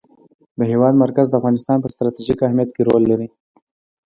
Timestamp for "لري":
3.11-3.27